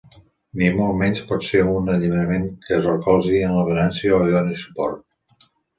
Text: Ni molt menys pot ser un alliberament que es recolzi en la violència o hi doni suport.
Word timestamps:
Ni 0.61 0.69
molt 0.77 0.95
menys 1.01 1.21
pot 1.33 1.45
ser 1.49 1.61
un 1.75 1.93
alliberament 1.97 2.49
que 2.65 2.75
es 2.81 2.83
recolzi 2.89 3.39
en 3.51 3.57
la 3.61 3.69
violència 3.73 4.19
o 4.21 4.23
hi 4.27 4.39
doni 4.41 4.63
suport. 4.65 5.51